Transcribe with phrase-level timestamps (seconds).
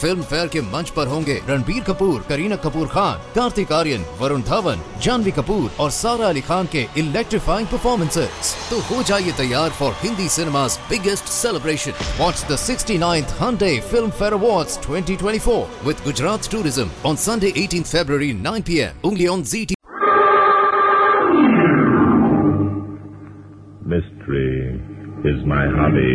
[0.00, 4.82] Film fair के मंच पर होंगे रणबीर कपूर, करीना कपूर खान, कार्तिक आर्यन, वरुण धवन,
[5.02, 10.28] जानवी कपूर और सारा अली खान के इलेक्ट्रीफाइंग परफॉर्मेंसेज तो हो जाइए तैयार for Hindi
[10.36, 13.34] cinema biggest celebration watch the sixty ninth
[14.10, 19.08] Filmfare award twenty twenty four with Gujarat tourism on Sunday eighteen February nine P M
[19.08, 19.74] उंगली on Zee TV
[23.90, 24.50] Mystery
[25.24, 26.12] is my hobby.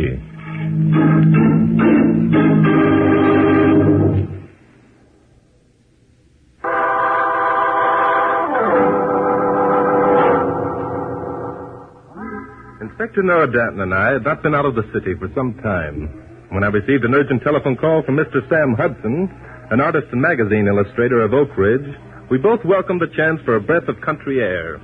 [13.06, 16.10] Inspector Noah Danton and I had not been out of the city for some time
[16.50, 18.42] when I received an urgent telephone call from Mr.
[18.50, 19.30] Sam Hudson,
[19.70, 21.86] an artist and magazine illustrator of Oak Ridge.
[22.32, 24.82] We both welcomed the chance for a breath of country air.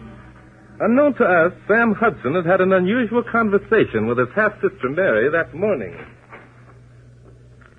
[0.82, 5.32] Unknown to us, Sam Hudson had had an unusual conversation with his half sister Mary
[5.32, 5.98] that morning.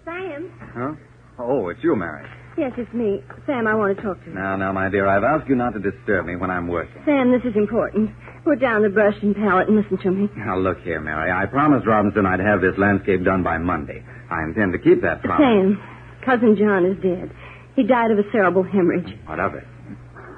[0.05, 0.51] Sam?
[0.75, 0.95] Huh?
[1.39, 2.27] Oh, it's you, Mary.
[2.57, 3.23] Yes, it's me.
[3.47, 4.35] Sam, I want to talk to you.
[4.35, 7.01] Now, now, my dear, I've asked you not to disturb me when I'm working.
[7.07, 8.11] Sam, this is important.
[8.45, 10.29] Put down the brush and palette and listen to me.
[10.37, 11.31] Now, look here, Mary.
[11.33, 14.05] I promised Robinson I'd have this landscape done by Monday.
[14.31, 15.43] I intend to keep that promise.
[15.47, 15.83] Sam,
[16.25, 17.31] cousin John is dead.
[17.75, 19.17] He died of a cerebral hemorrhage.
[19.27, 19.65] What of it?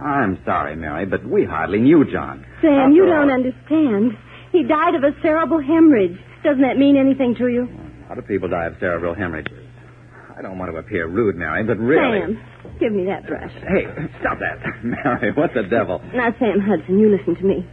[0.01, 2.45] I'm sorry, Mary, but we hardly knew John.
[2.61, 4.17] Sam, After you all- don't understand.
[4.53, 6.19] He died of a cerebral hemorrhage.
[6.45, 7.69] Doesn't that mean anything to you?
[8.07, 9.64] A lot of people die of cerebral hemorrhages.
[10.37, 12.21] I don't want to appear rude, Mary, but really.
[12.21, 13.53] Sam, give me that brush.
[13.63, 13.87] Hey,
[14.21, 14.59] stop that.
[14.83, 16.03] Mary, what the devil?
[16.13, 17.67] Now, Sam Hudson, you listen to me.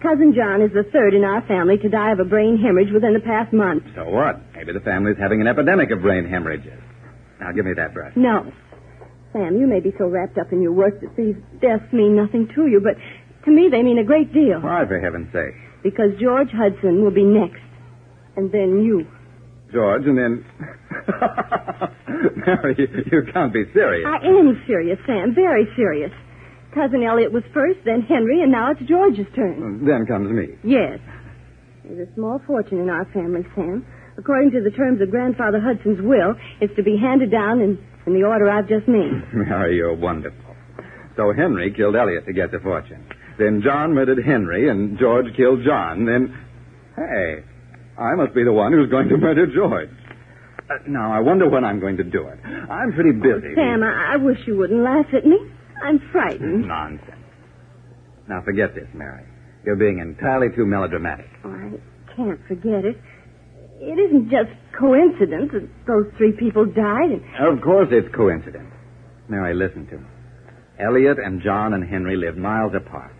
[0.00, 3.14] Cousin John is the third in our family to die of a brain hemorrhage within
[3.14, 3.84] the past month.
[3.96, 4.36] So what?
[4.54, 6.78] Maybe the family's having an epidemic of brain hemorrhages.
[7.40, 8.12] Now, give me that brush.
[8.14, 8.52] No.
[9.32, 12.46] Sam, you may be so wrapped up in your work that these deaths mean nothing
[12.54, 12.94] to you, but
[13.44, 14.60] to me they mean a great deal.
[14.60, 15.54] Why, for heaven's sake?
[15.82, 17.60] Because George Hudson will be next.
[18.36, 19.06] And then you.
[19.74, 20.44] George, and then.
[22.46, 24.06] Mary, you, you can't be serious.
[24.06, 26.12] I am serious, Sam, very serious.
[26.72, 29.84] Cousin Elliot was first, then Henry, and now it's George's turn.
[29.84, 30.54] Then comes me.
[30.64, 30.98] Yes.
[31.84, 33.84] There's a small fortune in our family, Sam.
[34.16, 38.14] According to the terms of Grandfather Hudson's will, it's to be handed down in, in
[38.14, 39.22] the order I've just named.
[39.34, 40.56] Mary, you're wonderful.
[41.16, 43.06] So Henry killed Elliot to get the fortune.
[43.38, 46.06] Then John murdered Henry, and George killed John.
[46.06, 46.38] Then.
[46.96, 47.42] Hey,
[47.98, 49.90] I must be the one who's going to murder George.
[50.68, 52.38] Uh, now, I wonder when I'm going to do it.
[52.44, 53.54] I'm pretty busy.
[53.54, 55.38] Sam, I, I wish you wouldn't laugh at me.
[55.82, 56.66] I'm frightened.
[56.66, 57.10] Nonsense.
[58.28, 59.24] Now, forget this, Mary.
[59.64, 61.28] You're being entirely too melodramatic.
[61.44, 62.96] Oh, I can't forget it.
[63.80, 67.10] It isn't just coincidence that those three people died.
[67.10, 67.58] And...
[67.58, 68.72] Of course it's coincidence.
[69.28, 70.06] Mary, listen to me.
[70.78, 73.14] Elliot and John and Henry lived miles apart.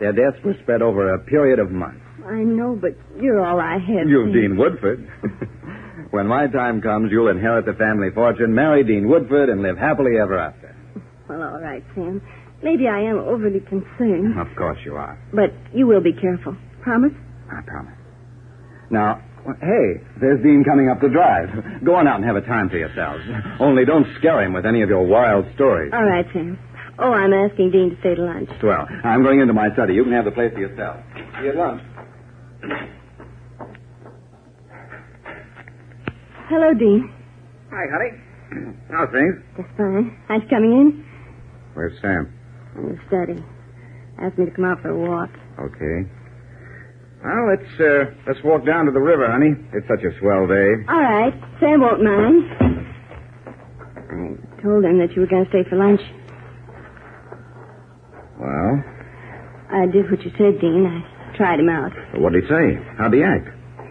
[0.00, 2.00] Their deaths were spread over a period of months.
[2.26, 4.06] I know, but you're all I have.
[4.08, 4.32] You, Sam.
[4.32, 5.08] Dean Woodford.
[6.10, 10.18] when my time comes, you'll inherit the family fortune, marry Dean Woodford, and live happily
[10.20, 10.74] ever after.
[11.28, 12.20] Well, all right, Sam.
[12.62, 15.18] Maybe I am overly concerned, Of course you are.
[15.32, 16.56] but you will be careful.
[16.82, 17.12] Promise?
[17.50, 17.94] I promise.
[18.90, 19.22] Now,
[19.60, 21.48] hey, there's Dean coming up the drive.
[21.84, 23.22] Go on out and have a time for yourselves.
[23.60, 25.92] Only don't scare him with any of your wild stories.
[25.94, 26.58] All right, Sam.
[27.00, 28.50] Oh, I'm asking Dean to stay to lunch.
[28.62, 29.94] Well, I'm going into my study.
[29.94, 30.96] You can have the place to yourself.
[31.38, 31.82] See you at lunch.
[36.48, 37.10] Hello, Dean.
[37.70, 38.74] Hi, honey.
[38.90, 39.34] How's things?
[39.56, 40.16] Just fine.
[40.28, 41.04] Nice coming in.
[41.74, 42.32] Where's Sam?
[42.76, 43.44] In the study.
[44.20, 45.30] Asked me to come out for a walk.
[45.60, 46.08] Okay.
[47.22, 49.54] Well, let's uh, let's walk down to the river, honey.
[49.72, 50.70] It's such a swell day.
[50.88, 51.34] All right.
[51.60, 52.44] Sam won't mind.
[54.10, 56.00] I told him that you were going to stay for lunch.
[58.38, 58.72] Well,
[59.70, 60.86] I did what you said, Dean.
[60.86, 61.92] I tried him out.
[62.20, 62.78] what did he say?
[62.96, 63.48] How'd he act?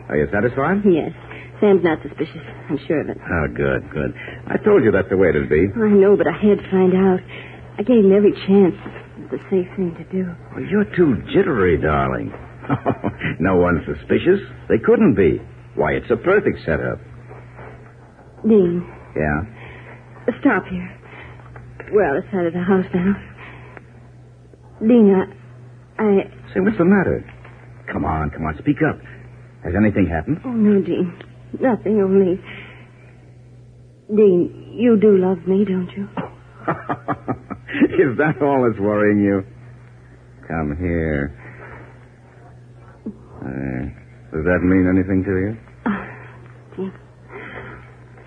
[0.10, 0.82] Are you satisfied?
[0.88, 1.12] Yes.
[1.60, 2.42] Sam's not suspicious.
[2.70, 3.18] I'm sure of it.
[3.18, 4.14] Oh, good, good.
[4.48, 5.68] I told you that's the way it'd be.
[5.76, 7.20] I know, but I had to find out.
[7.78, 8.76] I gave him every chance.
[9.18, 10.30] It's the safe thing to do.
[10.54, 12.32] Well, you're too jittery, darling.
[13.40, 14.40] no one's suspicious.
[14.70, 15.42] They couldn't be.
[15.76, 17.00] Why, it's a perfect setup.
[18.48, 18.86] Dean,
[19.16, 19.42] Yeah?
[20.42, 20.88] stop here.
[21.92, 23.14] We're out of sight of the house now.
[24.80, 26.24] Dean, I, I.
[26.54, 27.26] Say, what's the matter?
[27.92, 29.00] Come on, come on, speak up.
[29.64, 30.40] Has anything happened?
[30.46, 31.18] Oh, no, Dean.
[31.60, 32.40] Nothing, only.
[34.16, 36.08] Dean, you do love me, don't you?
[38.12, 39.44] Is that all that's worrying you?
[40.48, 41.34] Come here.
[43.42, 45.58] Uh, does that mean anything to you?
[46.78, 46.94] Dean.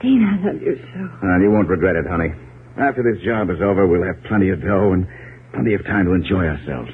[0.02, 1.26] Dean, I love you so.
[1.26, 2.32] Uh, you won't regret it, honey.
[2.80, 5.06] After this job is over, we'll have plenty of dough, and
[5.52, 6.90] Plenty of time to enjoy ourselves.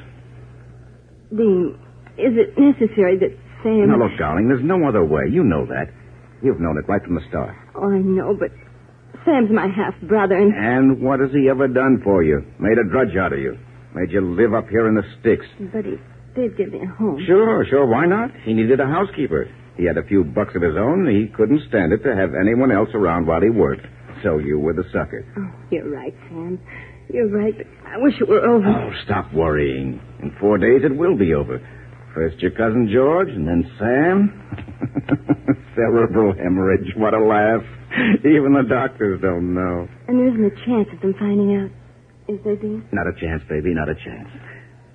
[1.31, 1.79] Dean,
[2.17, 3.89] is it necessary that Sam...
[3.89, 5.25] Now, look, darling, there's no other way.
[5.31, 5.93] You know that.
[6.43, 7.55] You've known it right from the start.
[7.75, 8.51] Oh, I know, but
[9.25, 10.55] Sam's my half-brother, and...
[10.55, 12.45] And what has he ever done for you?
[12.59, 13.59] Made a drudge out of you.
[13.95, 15.47] Made you live up here in the sticks.
[15.73, 15.97] But he
[16.35, 17.23] did give me a home.
[17.27, 18.31] Sure, sure, why not?
[18.45, 19.49] He needed a housekeeper.
[19.77, 22.73] He had a few bucks of his own, he couldn't stand it to have anyone
[22.73, 23.87] else around while he worked.
[24.23, 25.25] So you were the sucker.
[25.37, 26.59] Oh, you're right, Sam.
[27.13, 27.55] You're right,
[27.87, 28.67] I wish it were over.
[28.67, 30.01] Oh, stop worrying.
[30.23, 31.61] In four days it will be over.
[32.15, 34.33] First your cousin George, and then Sam.
[35.77, 36.93] Cerebral hemorrhage.
[36.97, 37.63] What a laugh.
[38.21, 39.87] Even the doctors don't know.
[40.09, 41.71] And there isn't a chance of them finding out,
[42.33, 42.85] is there, Dean?
[42.93, 44.29] Not a chance, baby, not a chance.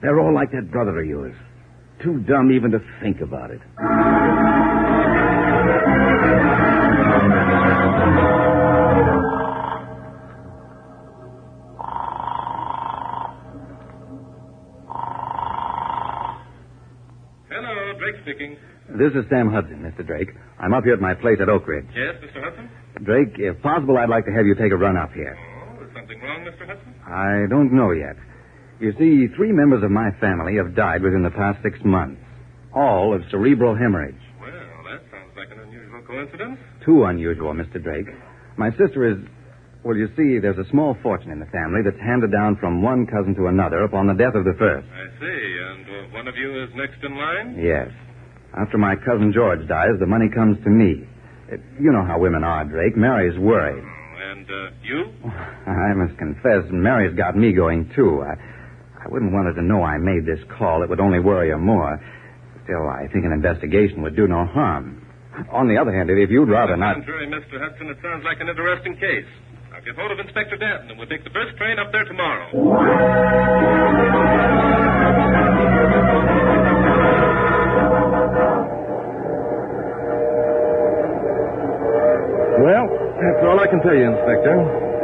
[0.01, 1.35] They're all like that brother of yours.
[2.03, 3.61] Too dumb even to think about it.
[18.31, 18.57] Speaking.
[18.89, 20.05] This is Sam Hudson, Mr.
[20.05, 20.29] Drake.
[20.59, 21.85] I'm up here at my place at Oak Ridge.
[21.95, 22.43] Yes, Mr.
[22.43, 22.69] Hudson?
[23.03, 25.37] Drake, if possible, I'd like to have you take a run up here.
[25.37, 26.67] Oh, is something wrong, Mr.
[26.67, 26.93] Hudson?
[27.07, 28.15] I don't know yet.
[28.79, 32.21] You see, three members of my family have died within the past six months,
[32.75, 34.15] all of cerebral hemorrhage.
[34.39, 36.57] Well, that sounds like an unusual coincidence.
[36.85, 37.81] Too unusual, Mr.
[37.81, 38.07] Drake.
[38.57, 39.17] My sister is.
[39.83, 43.07] Well, you see, there's a small fortune in the family that's handed down from one
[43.07, 44.85] cousin to another upon the death of the first.
[44.93, 45.41] I see.
[45.57, 47.57] And uh, one of you is next in line?
[47.57, 47.89] Yes.
[48.57, 51.07] After my cousin George dies, the money comes to me.
[51.51, 52.95] Uh, You know how women are, Drake.
[52.97, 53.83] Mary's worried.
[53.83, 55.05] Oh, And uh, you?
[55.67, 58.21] I must confess, Mary's got me going, too.
[58.23, 58.35] I,
[59.03, 60.83] I wouldn't want her to know I made this call.
[60.83, 61.99] It would only worry her more.
[62.65, 65.01] Still, I think an investigation would do no harm.
[65.51, 66.97] On the other hand, if you'd rather not.
[66.97, 67.15] On the not.
[67.15, 67.55] contrary, Mr.
[67.59, 69.25] Hudson, it sounds like an interesting case.
[69.73, 72.51] I'll get hold of Inspector Danton, and we'll take the first train up there tomorrow.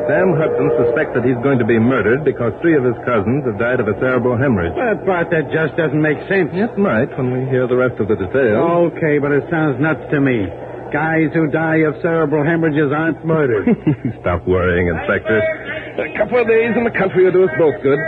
[0.08, 3.60] Sam Hudson suspects that he's going to be murdered because three of his cousins have
[3.60, 4.74] died of a cerebral hemorrhage.
[4.80, 6.50] That part that just doesn't make sense.
[6.56, 8.96] It might when we hear the rest of the details.
[8.96, 10.48] Okay, but it sounds nuts to me.
[10.96, 13.68] Guys who die of cerebral hemorrhages aren't murdered.
[14.24, 15.36] Stop worrying, Inspector.
[16.00, 18.00] A couple of days in the country will do us both good.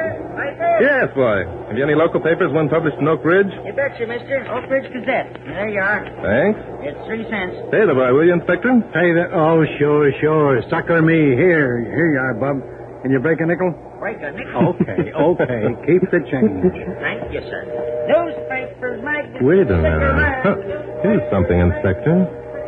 [0.80, 1.44] Yes, boy.
[1.68, 3.52] Have you any local papers, one published in Oak Ridge?
[3.68, 4.48] You betcha, mister.
[4.48, 5.36] Oak Ridge Gazette.
[5.44, 6.02] There you are.
[6.24, 6.60] Thanks.
[6.88, 7.56] It's three cents.
[7.72, 8.72] Pay the boy, will you, Inspector?
[8.96, 9.36] Hey, that.
[9.36, 10.62] Oh, sure, sure.
[10.72, 11.36] Sucker me.
[11.36, 12.64] Here, here you are, Bub.
[13.04, 13.72] Can you break a nickel?
[14.00, 14.76] Break a nickel.
[14.80, 15.62] Okay, okay.
[15.88, 16.64] Keep the change.
[17.04, 17.64] Thank you, sir.
[18.08, 20.00] Newspapers, magazines, Wait a minute.
[20.00, 20.48] cigarettes.
[20.48, 20.56] Huh.
[21.04, 22.16] Here's something, Inspector.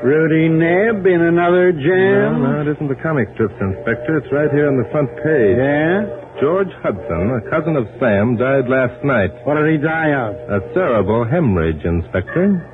[0.03, 2.41] Rudy Nebb in another No, jam.
[2.41, 4.17] no, it isn't the comic strips, Inspector.
[4.17, 5.57] It's right here on the front page.
[5.57, 6.41] Yeah?
[6.41, 9.29] George Hudson, a cousin of Sam, died last night.
[9.45, 10.33] What did he die of?
[10.49, 12.65] A cerebral hemorrhage, Inspector.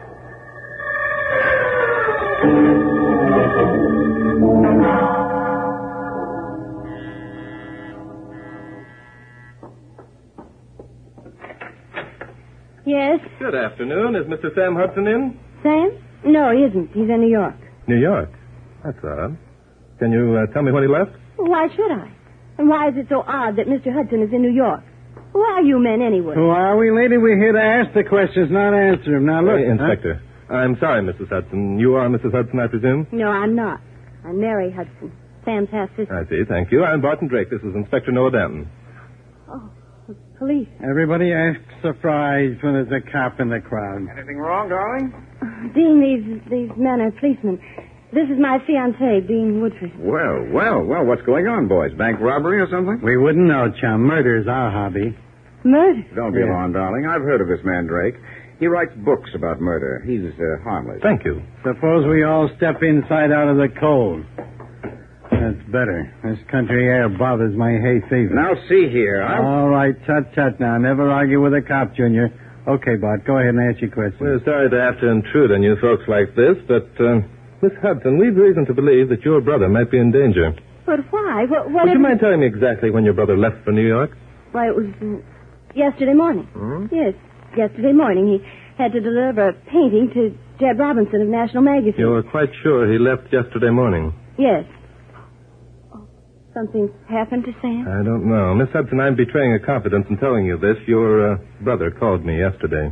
[12.86, 14.16] Yes, Good afternoon.
[14.16, 14.54] Is Mr.
[14.56, 15.40] Sam Hudson in?
[15.62, 15.92] Sam?
[16.28, 16.88] No, he isn't.
[16.94, 17.56] He's in New York.
[17.88, 18.30] New York.
[18.84, 19.38] That's odd.
[20.00, 21.12] Can you uh, tell me when he left?
[21.38, 22.12] Why should I?
[22.58, 23.94] And why is it so odd that Mr.
[23.94, 24.84] Hudson is in New York?
[25.34, 26.36] Who are you men anyway?
[26.36, 27.18] Who are we, lady?
[27.18, 29.26] We're here to ask the questions, not answer them.
[29.26, 29.56] Now, look.
[29.62, 30.22] Uh, Inspector.
[30.50, 31.30] I'm sorry, Mrs.
[31.30, 31.78] Hudson.
[31.80, 32.32] You are Mrs.
[32.34, 33.08] Hudson, I presume?
[33.12, 33.82] No, I'm not.
[34.26, 35.12] I'm Mary Hudson,
[35.46, 36.12] Sam's half sister.
[36.12, 36.44] I see.
[36.48, 36.84] Thank you.
[36.84, 37.50] I'm Barton Drake.
[37.50, 38.68] This is Inspector Noah Danton.
[39.50, 39.70] Oh,
[40.08, 40.68] the police.
[40.84, 44.08] Everybody acts surprised when there's a cop in the crowd.
[44.12, 45.14] Anything wrong, darling?
[45.74, 47.60] Dean, these these men are policemen.
[48.14, 49.92] This is my fiancé, Dean Woodford.
[50.00, 51.92] Well, well, well, what's going on, boys?
[51.98, 53.02] Bank robbery or something?
[53.04, 54.02] We wouldn't know, chum.
[54.08, 55.16] Murder's our hobby.
[55.64, 56.04] Murder.
[56.16, 56.46] Don't be Yeah.
[56.52, 57.06] alarmed, darling.
[57.06, 58.16] I've heard of this man, Drake.
[58.60, 60.02] He writes books about murder.
[60.08, 61.00] He's uh, harmless.
[61.04, 61.42] Thank you.
[61.64, 64.24] Suppose we all step inside out of the cold.
[65.30, 66.12] That's better.
[66.24, 68.34] This country air bothers my hay fever.
[68.34, 69.22] Now, see here.
[69.22, 69.46] I'm...
[69.46, 70.78] All right, tut tut now.
[70.78, 72.30] Never argue with a cop, Junior.
[72.68, 74.20] Okay, Bart, go ahead and ask your question.
[74.20, 77.24] We're sorry to have to intrude on you folks like this, but, uh,
[77.64, 80.52] Miss Hudson, we've reason to believe that your brother might be in danger.
[80.86, 81.46] But why?
[81.48, 81.72] What?
[81.72, 84.12] what Would you mind telling me exactly when your brother left for New York?
[84.52, 84.88] Why, it was
[85.76, 86.48] yesterday morning.
[86.92, 87.14] Yes,
[87.56, 88.28] yesterday morning.
[88.28, 88.44] He
[88.78, 91.96] had to deliver a painting to Jeb Robinson of National Magazine.
[91.98, 94.14] You're quite sure he left yesterday morning?
[94.38, 94.66] Yes.
[96.58, 97.86] Something happened to Sam?
[97.86, 98.58] I don't know.
[98.58, 100.74] Miss Hudson, I'm betraying a confidence in telling you this.
[100.88, 102.90] Your uh, brother called me yesterday.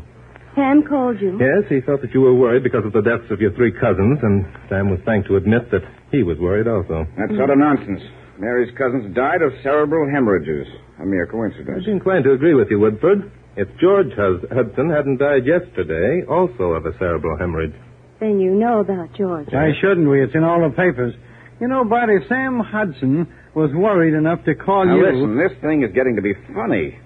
[0.53, 1.41] Sam called you.
[1.41, 4.21] Yes, he felt that you were worried because of the deaths of your three cousins,
[4.21, 5.81] and Sam was thanked to admit that
[6.11, 7.09] he was worried also.
[7.17, 8.05] That's utter nonsense.
[8.37, 10.69] Mary's cousins died of cerebral hemorrhages.
[11.01, 11.81] A mere coincidence.
[11.81, 13.31] I'd be inclined to agree with you, Woodford.
[13.57, 17.73] If George Hudson hadn't died yesterday, also of a cerebral hemorrhage.
[18.19, 19.49] Then you know about George.
[19.49, 20.21] Why shouldn't we?
[20.21, 21.15] It's in all the papers.
[21.59, 25.05] You know, Bart, if Sam Hudson was worried enough to call Now you.
[25.05, 26.99] listen, this thing is getting to be funny.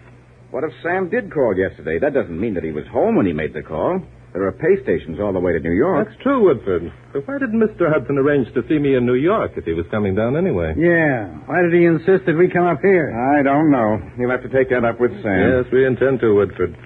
[0.52, 2.00] What if Sam did call yesterday?
[2.00, 4.02] That doesn't mean that he was home when he made the call.
[4.34, 6.08] There are pay stations all the way to New York.
[6.08, 6.92] That's true, Woodford.
[7.14, 7.90] But why didn't Mr.
[7.92, 10.74] Hudson arrange to see me in New York if he was coming down anyway?
[10.78, 11.30] Yeah.
[11.50, 13.10] Why did he insist that we come up here?
[13.10, 13.98] I don't know.
[14.18, 15.66] You'll have to take that up with Sam.
[15.66, 16.78] Yes, we intend to, Woodford.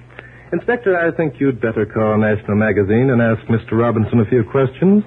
[0.53, 3.73] Inspector, I think you'd better call National Magazine and ask Mr.
[3.79, 5.03] Robinson a few questions.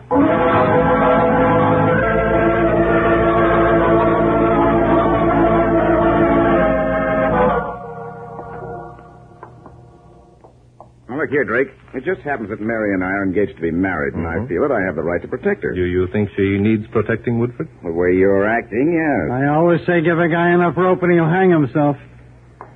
[11.26, 11.74] Look here, Drake.
[11.92, 14.46] It just happens that Mary and I are engaged to be married, and I mm-hmm.
[14.46, 15.74] feel that I have the right to protect her.
[15.74, 17.68] Do you think she needs protecting, Woodford?
[17.82, 19.34] The way you're acting, yes.
[19.34, 21.96] I always say give a guy enough rope and he'll hang himself.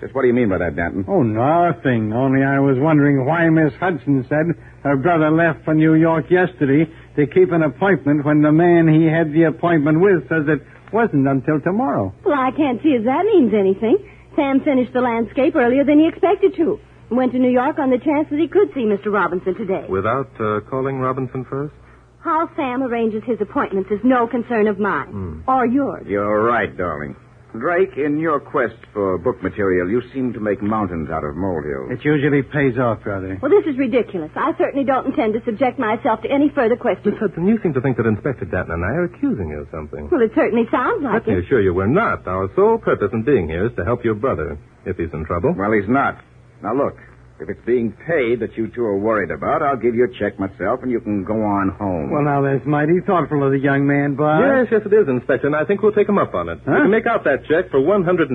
[0.01, 1.05] Just what do you mean by that, Danton?
[1.07, 2.13] Oh, nothing.
[2.13, 6.91] Only I was wondering why Miss Hudson said her brother left for New York yesterday
[7.17, 11.29] to keep an appointment when the man he had the appointment with says it wasn't
[11.29, 12.15] until tomorrow.
[12.25, 14.01] Well, I can't see as that means anything.
[14.35, 16.81] Sam finished the landscape earlier than he expected to.
[17.11, 19.13] Went to New York on the chance that he could see Mr.
[19.13, 19.85] Robinson today.
[19.89, 21.75] Without uh, calling Robinson first?
[22.23, 25.43] How Sam arranges his appointments is no concern of mine.
[25.49, 26.07] Or yours.
[26.07, 27.17] You're right, darling.
[27.59, 31.91] Drake, in your quest for book material, you seem to make mountains out of molehills.
[31.91, 33.41] It usually pays off, brother.
[33.43, 34.31] Well, this is ridiculous.
[34.37, 37.17] I certainly don't intend to subject myself to any further Miss questions.
[37.19, 40.09] Hudson, you seem to think that Inspector Danton and I are accusing you of something.
[40.13, 41.31] Well, it certainly sounds like it.
[41.31, 42.25] Let me assure you we're not.
[42.29, 45.53] Our sole purpose in being here is to help your brother, if he's in trouble.
[45.59, 46.23] Well, he's not.
[46.63, 46.97] Now, look.
[47.41, 50.37] If it's being paid that you two are worried about, I'll give you a check
[50.39, 52.13] myself, and you can go on home.
[52.13, 54.45] Well, now, that's mighty thoughtful of the young man, Bart.
[54.45, 56.61] Yes, yes, it is, Inspector, and I think we'll take him up on it.
[56.69, 56.73] Huh?
[56.77, 58.29] We can make out that check for $150,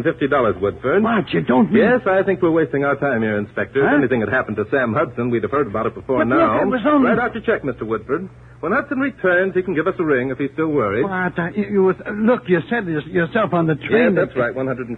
[0.60, 1.04] Woodford.
[1.04, 1.84] Bart, you don't mean...
[1.86, 3.78] Yes, I think we're wasting our time here, Inspector.
[3.78, 6.40] If anything had happened to Sam Hudson, we'd have heard about it before But look,
[6.42, 6.62] now.
[6.62, 7.86] it was only- Write out your check, Mr.
[7.86, 8.28] Woodford.
[8.62, 11.04] When Hudson returns, he can give us a ring if he's still worried.
[11.06, 14.16] Bart, uh, you, you was, look, you said yourself on the Yes, train.
[14.16, 14.98] that's right, 150.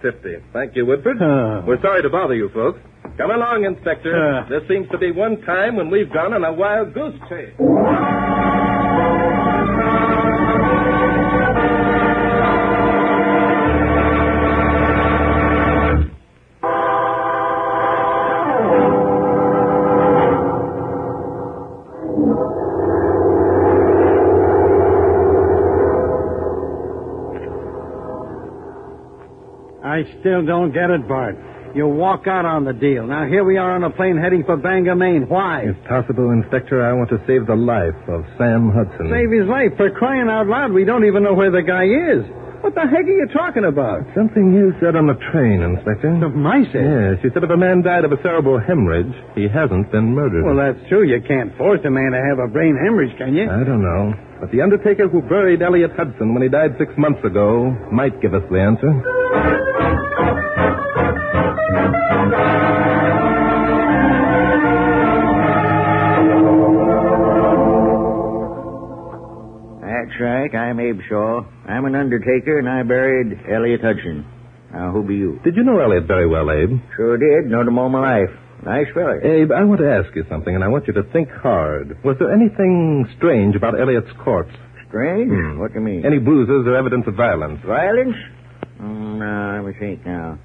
[0.54, 1.20] Thank you, Woodford.
[1.20, 1.60] Uh.
[1.68, 2.80] We're sorry to bother you folks.
[3.18, 4.14] Come along, Inspector.
[4.14, 4.48] Uh.
[4.48, 7.52] There seems to be one time when we've gone on a wild goose chase.
[29.84, 31.34] I still don't get it, Bart.
[31.74, 33.06] You walk out on the deal.
[33.06, 35.28] Now, here we are on a plane heading for Bangor, Maine.
[35.28, 35.68] Why?
[35.68, 39.10] If possible, Inspector, I want to save the life of Sam Hudson.
[39.12, 39.76] Save his life.
[39.76, 42.24] For crying out loud, we don't even know where the guy is.
[42.58, 44.02] What the heck are you talking about?
[44.18, 46.10] Something you said on the train, Inspector.
[46.26, 46.82] Of my say.
[46.82, 50.42] Yes, you said if a man died of a cerebral hemorrhage, he hasn't been murdered.
[50.42, 51.06] Well, that's true.
[51.06, 53.46] You can't force a man to have a brain hemorrhage, can you?
[53.46, 54.10] I don't know.
[54.40, 58.34] But the undertaker who buried Elliot Hudson when he died six months ago might give
[58.34, 58.90] us the answer.
[70.92, 71.00] Right.
[71.00, 71.44] I'm Abe Shaw.
[71.66, 74.26] I'm an undertaker, and I buried Elliot Hudson.
[74.72, 75.40] Now, who be you?
[75.44, 76.78] Did you know Elliot very well, Abe?
[76.96, 77.50] Sure did.
[77.50, 78.36] Known him all my life.
[78.64, 79.16] Nice fella.
[79.22, 82.02] Abe, I want to ask you something, and I want you to think hard.
[82.04, 84.54] Was there anything strange about Elliot's corpse?
[84.88, 85.30] Strange?
[85.30, 85.58] Hmm.
[85.58, 86.04] What do you mean?
[86.04, 87.60] Any bruises or evidence of violence?
[87.64, 88.16] Violence?
[88.80, 90.38] Mm, no, let me think now.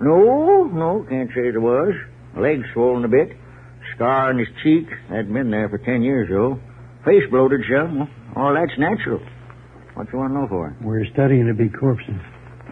[0.00, 1.94] No, no, can't say there was.
[2.36, 3.36] Legs swollen a bit.
[3.94, 4.88] Scar on his cheek.
[5.08, 6.58] Hadn't been there for ten years, though.
[7.04, 8.08] Face bloated some.
[8.36, 9.20] All that's natural.
[9.94, 10.76] What you want to know for?
[10.82, 12.18] We're studying to be corpses.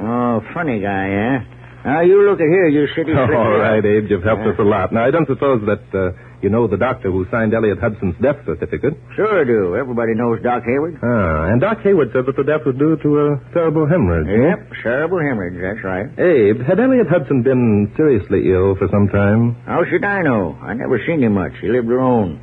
[0.01, 1.39] Oh, funny guy, eh?
[1.85, 3.59] Now, you look at here, you city All slicker.
[3.59, 4.53] right, Abe, you've helped Yeah.
[4.55, 4.93] us a lot.
[4.93, 8.39] Now, I don't suppose that uh, you know the doctor who signed Elliot Hudson's death
[8.47, 8.95] certificate.
[9.17, 9.75] Sure do.
[9.77, 10.99] Everybody knows Doc Hayward.
[11.03, 14.27] Ah, and Doc Hayward said that the death was due to a cerebral hemorrhage.
[14.31, 16.07] Yep, cerebral hemorrhage, that's right.
[16.19, 19.55] Abe, had Elliot Hudson been seriously ill for some time?
[19.67, 20.57] How should I know?
[20.63, 21.53] I never seen him much.
[21.61, 22.39] He lived alone.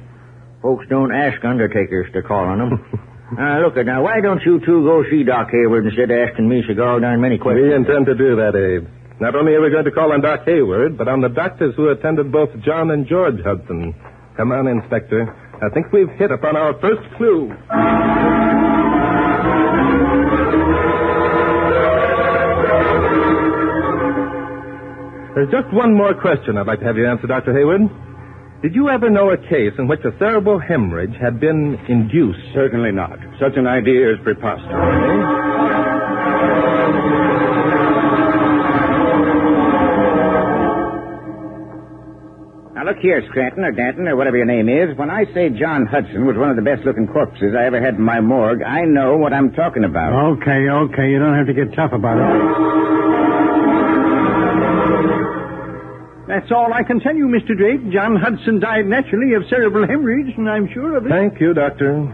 [0.62, 3.00] Folks don't ask undertakers to call on him.
[3.38, 6.50] Now, look, uh, now, why don't you two go see Doc Hayward instead of asking
[6.50, 7.68] me so darn many questions?
[7.70, 8.90] We intend to do that, Abe.
[9.22, 11.90] Not only are we going to call on Doc Hayward, but on the doctors who
[11.90, 13.94] attended both John and George Hudson.
[14.36, 15.22] Come on, Inspector.
[15.62, 17.52] I think we've hit upon our first clue.
[25.36, 27.54] There's just one more question I'd like to have you answer, Dr.
[27.54, 27.82] Hayward.
[28.62, 32.40] Did you ever know a case in which a cerebral hemorrhage had been induced?
[32.54, 33.18] Certainly not.
[33.40, 35.80] Such an idea is preposterous.
[42.76, 44.98] Now, look here, Scranton or Danton or whatever your name is.
[44.98, 47.96] When I say John Hudson was one of the best looking corpses I ever had
[47.96, 50.38] in my morgue, I know what I'm talking about.
[50.38, 51.10] Okay, okay.
[51.10, 52.89] You don't have to get tough about it.
[56.30, 57.58] That's all I can tell you, Mr.
[57.58, 57.92] Drake.
[57.92, 61.10] John Hudson died naturally of cerebral hemorrhage, and I'm sure of it.
[61.10, 62.06] Thank you, Doctor.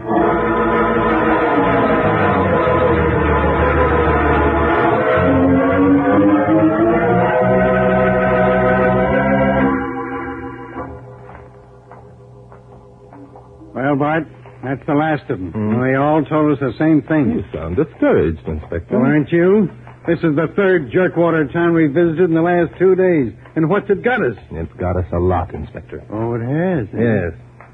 [13.74, 14.24] Well, Bart,
[14.64, 15.52] that's the last of them.
[15.52, 17.36] They all told us the same thing.
[17.36, 18.88] You sound discouraged, Inspector.
[18.90, 19.68] Well, aren't you?
[20.06, 23.32] This is the third jerkwater town we visited in the last two days.
[23.56, 24.36] And what's it got us?
[24.52, 26.04] It's got us a lot, Inspector.
[26.10, 26.86] Oh, it has.
[26.94, 27.32] Yes.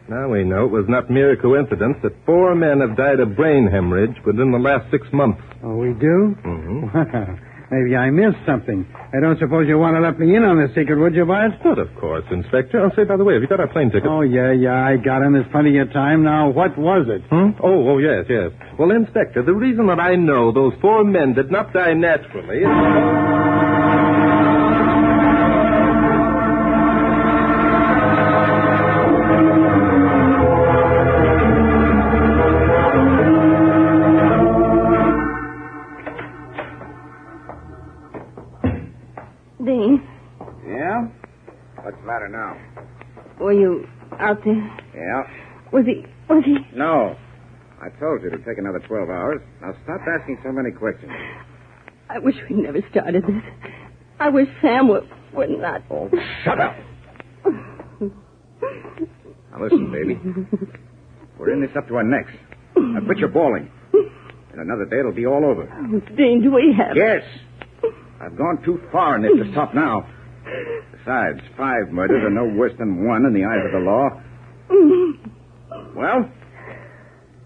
[0.09, 3.69] Now we know it was not mere coincidence that four men have died of brain
[3.71, 5.43] hemorrhage within the last six months.
[5.63, 6.35] Oh, we do?
[6.45, 6.89] Mm-hmm.
[6.93, 7.39] Well,
[7.73, 8.85] maybe I missed something.
[8.95, 11.53] I don't suppose you want to let me in on the secret, would you, Bart?
[11.65, 12.77] But of course, Inspector.
[12.79, 14.09] I'll say, by the way, have you got our plane ticket?
[14.09, 15.33] Oh, yeah, yeah, I got him.
[15.33, 16.23] There's plenty of time.
[16.23, 17.23] Now, what was it?
[17.33, 17.57] Hmm?
[17.65, 18.53] Oh, oh, yes, yes.
[18.79, 23.32] Well, Inspector, the reason that I know those four men did not die naturally is...
[48.43, 49.41] to take another 12 hours.
[49.61, 51.13] Now stop asking so many questions.
[52.11, 53.43] I wish we'd never started this.
[54.21, 55.83] I wish Sam would, would not.
[55.91, 56.11] Oh,
[56.45, 56.77] shut up.
[59.51, 60.19] Now listen, baby.
[61.39, 62.33] We're in this up to our necks.
[62.77, 63.71] Now quit your bawling.
[63.93, 65.69] In another day, it'll be all over.
[65.73, 66.97] Oh, Dean, do we have?
[66.97, 67.23] Yes.
[68.21, 70.07] I've gone too far in this to stop now.
[70.93, 74.09] Besides, five murders are no worse than one in the eyes of the law.
[75.97, 76.31] Well,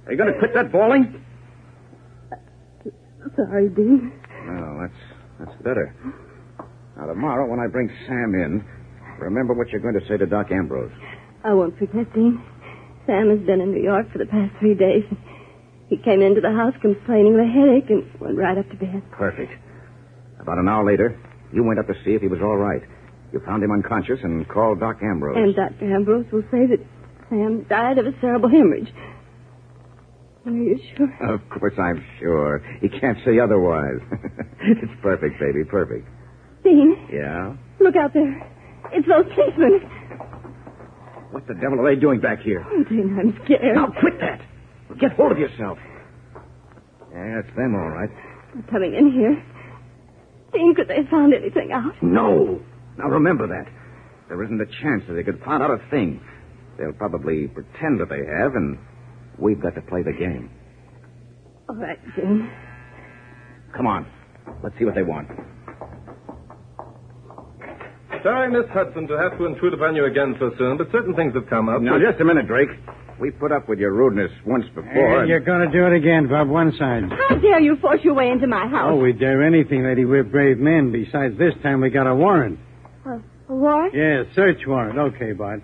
[0.07, 1.23] are you going to quit that bawling?
[3.37, 4.13] Sorry, Dean.
[4.47, 5.01] No, that's
[5.39, 5.95] that's better.
[6.97, 8.65] Now tomorrow, when I bring Sam in,
[9.19, 10.93] remember what you're going to say to Doc Ambrose.
[11.45, 12.43] I won't forget, Dean.
[13.07, 15.05] Sam has been in New York for the past three days.
[15.89, 19.03] He came into the house complaining of a headache and went right up to bed.
[19.13, 19.53] Perfect.
[20.41, 21.19] About an hour later,
[21.53, 22.83] you went up to see if he was all right.
[23.33, 25.37] You found him unconscious and called Doc Ambrose.
[25.37, 25.95] And Dr.
[25.95, 26.81] Ambrose will say that
[27.29, 28.93] Sam died of a cerebral hemorrhage.
[30.47, 31.35] Are you sure?
[31.35, 32.63] Of course, I'm sure.
[32.81, 33.99] He can't say otherwise.
[34.63, 36.07] it's perfect, baby, perfect.
[36.63, 37.55] Dean, Yeah?
[37.81, 38.53] look out there.
[38.93, 39.81] It's those policemen.
[41.33, 42.65] What the devil are they doing back here?
[42.67, 43.75] Oh, Dean, I'm scared.
[43.75, 44.41] Now, quit that!
[45.01, 45.79] Get hold of yourself.
[47.13, 48.11] Yeah, it's them, all right.
[48.55, 49.43] They're coming in here.
[50.53, 51.93] Dean, could they have found anything out?
[52.03, 52.61] No.
[52.97, 53.67] Now remember that.
[54.29, 56.21] There isn't a chance that they could find out a thing.
[56.79, 58.79] They'll probably pretend that they have, and
[59.39, 60.51] we've got to play the game.
[61.69, 62.51] All right, Dean.
[63.77, 64.07] Come on.
[64.63, 65.29] Let's see what they want.
[68.23, 71.35] Sorry, Miss Hudson, to have to intrude upon you again so soon, but certain things
[71.35, 71.81] have come up.
[71.81, 72.71] Now, just a minute, Drake.
[73.21, 75.21] We put up with your rudeness once before.
[75.21, 77.05] And you're going to do it again, Bob, one side.
[77.29, 78.91] How dare you force your way into my house?
[78.93, 80.05] Oh, we dare anything, lady.
[80.05, 80.93] We're brave men.
[80.93, 82.59] Besides, this time we got a warrant.
[83.07, 83.95] A warrant?
[83.95, 84.99] Yeah, search warrant.
[84.99, 85.63] Okay, Bart.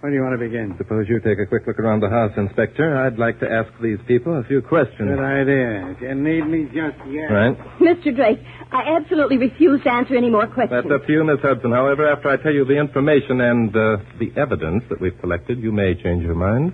[0.00, 0.76] Where do you want to begin?
[0.78, 2.86] Suppose you take a quick look around the house, Inspector.
[2.86, 5.10] I'd like to ask these people a few questions.
[5.10, 5.90] Good idea.
[5.90, 7.26] If you need me just yet.
[7.26, 7.58] Right?
[7.82, 8.14] Mr.
[8.14, 8.38] Drake,
[8.70, 10.86] I absolutely refuse to answer any more questions.
[10.86, 11.72] That's up to you, Miss Hudson.
[11.72, 15.72] However, after I tell you the information and uh, the evidence that we've collected, you
[15.72, 16.72] may change your mind.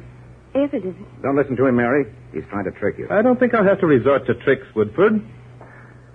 [0.54, 0.94] Evidence.
[1.22, 2.04] Don't listen to him, Mary.
[2.34, 3.08] He's trying to trick you.
[3.10, 5.24] I don't think I'll have to resort to tricks, Woodford.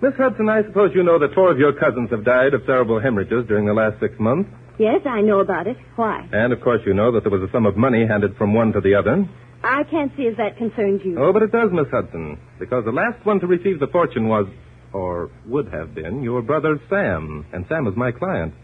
[0.00, 3.00] Miss Hudson, I suppose you know that four of your cousins have died of cerebral
[3.00, 4.48] hemorrhages during the last six months.
[4.80, 5.76] Yes, I know about it.
[5.96, 6.26] Why?
[6.32, 8.72] And, of course, you know that there was a sum of money handed from one
[8.72, 9.28] to the other.
[9.62, 11.20] I can't see as that concerns you.
[11.20, 14.46] Oh, but it does, Miss Hudson, because the last one to receive the fortune was,
[14.94, 17.44] or would have been, your brother Sam.
[17.52, 18.54] And Sam is my client.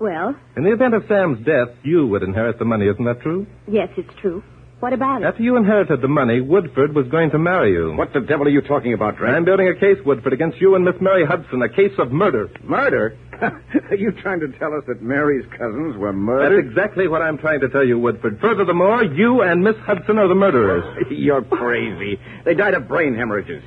[0.00, 3.46] Well, In the event of Sam's death, you would inherit the money, isn't that true?
[3.68, 4.42] yes, it's true.
[4.80, 5.24] What about it?
[5.26, 7.94] After you inherited the money, Woodford was going to marry you.
[7.96, 9.34] What the devil are you talking about, Drake?
[9.34, 12.48] I'm building a case, Woodford, against you and Miss Mary Hudson, a case of murder.
[12.62, 13.18] Murder?
[13.90, 16.64] are you trying to tell us that Mary's cousins were murdered?
[16.64, 18.38] That's exactly what I'm trying to tell you, Woodford.
[18.40, 20.84] Furthermore, you and Miss Hudson are the murderers.
[21.10, 22.18] You're crazy.
[22.44, 23.62] They died of brain hemorrhages.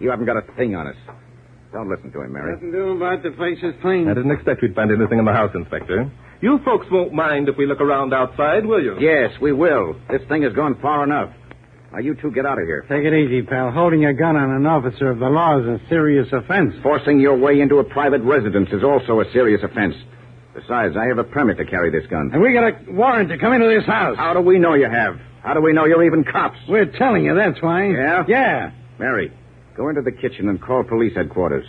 [0.00, 0.96] You haven't got a thing on us.
[1.72, 2.52] Don't listen to him, Mary.
[2.52, 4.08] Nothing to do about the place is clean.
[4.08, 6.10] I didn't expect we'd find anything in the house, Inspector.
[6.40, 8.96] You folks won't mind if we look around outside, will you?
[9.00, 9.96] Yes, we will.
[10.10, 11.34] This thing has gone far enough.
[11.96, 12.84] Now, you two get out of here.
[12.90, 13.70] Take it easy, pal.
[13.70, 16.74] Holding a gun on an officer of the law is a serious offense.
[16.82, 19.94] Forcing your way into a private residence is also a serious offense.
[20.52, 22.32] Besides, I have a permit to carry this gun.
[22.34, 24.18] And we got a warrant to come into this house.
[24.18, 25.18] How do we know you have?
[25.42, 26.58] How do we know you're even cops?
[26.68, 27.88] We're telling you, that's why.
[27.88, 28.24] Yeah?
[28.28, 28.72] Yeah.
[28.98, 29.32] Mary,
[29.74, 31.64] go into the kitchen and call police headquarters.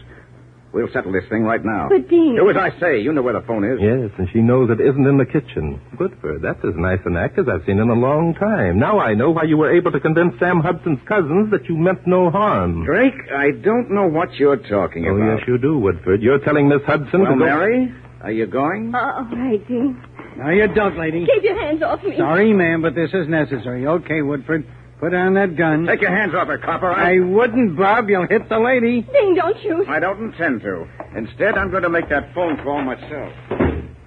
[0.77, 1.89] We'll settle this thing right now.
[1.89, 2.35] But, Dean.
[2.35, 3.01] Do as I say.
[3.01, 3.79] You know where the phone is.
[3.81, 5.81] Yes, and she knows it isn't in the kitchen.
[5.99, 8.77] Woodford, that's as nice an act as I've seen in a long time.
[8.77, 12.05] Now I know why you were able to convince Sam Hudson's cousins that you meant
[12.05, 12.85] no harm.
[12.85, 15.29] Drake, I don't know what you're talking Oh, about.
[15.29, 16.21] Oh, yes, you do, Woodford.
[16.21, 17.45] You're telling Miss Hudson Well, to go...
[17.45, 18.93] Mary, are you going?
[18.93, 19.99] Uh, all right, Dean.
[20.37, 21.25] Now, you don't, lady.
[21.25, 22.15] Keep your hands off me.
[22.17, 23.87] Sorry, ma'am, but this is necessary.
[23.87, 24.63] Okay, Woodford.
[24.99, 25.85] Put down that gun.
[25.85, 26.91] Take your hands off her, copper.
[26.91, 28.09] I wouldn't, Bob.
[28.09, 29.01] You'll hit the lady.
[29.01, 29.87] Dean, don't shoot.
[29.87, 30.87] I don't intend to.
[31.15, 33.31] Instead, I'm going to make that phone call myself.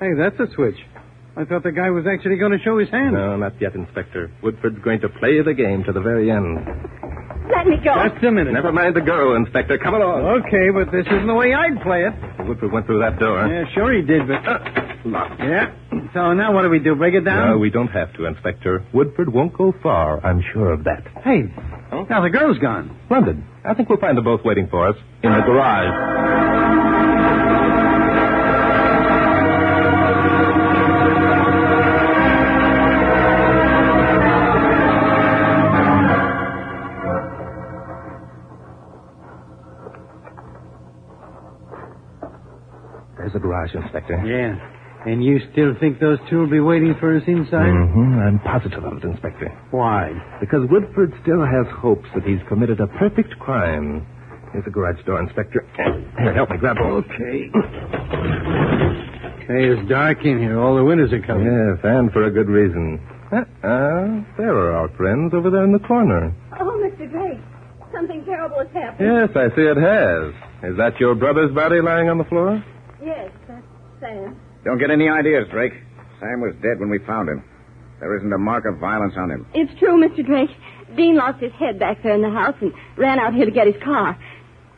[0.01, 0.77] Hey, that's a switch.
[1.37, 3.13] I thought the guy was actually going to show his hand.
[3.15, 4.33] No, not yet, Inspector.
[4.43, 6.59] Woodford's going to play the game to the very end.
[7.53, 7.95] Let me go.
[8.09, 8.53] Just a minute.
[8.53, 9.77] Never mind the girl, Inspector.
[9.79, 10.43] Come along.
[10.47, 12.15] Okay, but this isn't the way I'd play it.
[12.47, 13.47] Woodford went through that door.
[13.47, 14.47] Yeah, sure he did, but...
[14.47, 14.59] Uh,
[15.05, 15.41] locked.
[15.41, 15.73] Yeah.
[16.15, 16.95] So now what do we do?
[16.95, 17.51] Break it down?
[17.51, 18.85] No, we don't have to, Inspector.
[18.93, 20.25] Woodford won't go far.
[20.25, 21.07] I'm sure of that.
[21.25, 21.43] Hey,
[22.09, 22.97] now the girl's gone.
[23.11, 23.47] London.
[23.65, 26.50] I think we'll find them both waiting for us in the garage.
[43.69, 44.27] Garage, Inspector.
[44.27, 44.77] Yeah.
[45.07, 47.73] And you still think those two will be waiting for us inside?
[47.73, 48.19] Mm-hmm.
[48.21, 49.49] I'm positive of it, Inspector.
[49.71, 50.13] Why?
[50.41, 54.07] Because Woodford still has hopes that he's committed a perfect crime.
[54.53, 55.65] Here's the garage door, Inspector.
[56.19, 57.05] Here, help me grab hold.
[57.07, 57.49] Okay.
[59.49, 60.61] Hey, it's dark in here.
[60.61, 61.45] All the windows are covered.
[61.49, 63.01] Yes, and for a good reason.
[63.33, 64.37] Uh-uh.
[64.37, 66.35] There are our friends over there in the corner.
[66.61, 67.11] Oh, Mr.
[67.11, 67.39] Drake.
[67.93, 69.09] Something terrible has happened.
[69.09, 70.35] Yes, I see it has.
[70.71, 72.63] Is that your brother's body lying on the floor?
[73.05, 73.63] Yes, that's
[74.01, 74.37] Sam.
[74.65, 75.73] Don't get any ideas, Drake.
[76.21, 77.43] Sam was dead when we found him.
[78.01, 79.47] There isn't a mark of violence on him.
[79.55, 80.25] It's true, Mr.
[80.25, 80.51] Drake.
[80.97, 83.67] Dean lost his head back there in the house and ran out here to get
[83.67, 84.19] his car.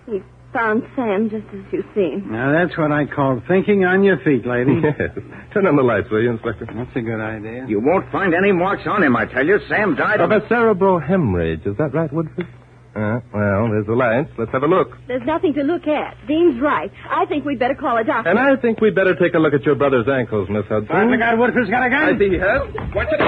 [0.07, 0.21] He
[0.53, 2.31] found Sam just as you seen.
[2.31, 4.73] Now, that's what I call thinking on your feet, lady.
[4.83, 5.11] Yes.
[5.55, 6.65] Turn on the lights, will you, Inspector?
[6.67, 7.67] That's a good idea.
[7.69, 9.59] You won't find any marks on him, I tell you.
[9.69, 11.61] Sam died Of of a cerebral hemorrhage.
[11.67, 12.47] Is that right, Woodford?
[12.95, 14.29] Uh, well, there's the lights.
[14.37, 14.99] Let's have a look.
[15.09, 16.15] There's nothing to look at.
[16.29, 16.93] Dean's right.
[17.09, 18.29] I think we'd better call a doctor.
[18.29, 20.89] And I think we'd better take a look at your brother's ankles, Miss Hudson.
[20.89, 22.15] Find the guy Woodford's got a gun?
[22.15, 22.69] I see he has.
[22.95, 23.21] Watch it.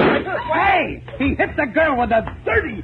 [0.53, 1.03] Hey!
[1.17, 2.83] He hit the girl with a dirty...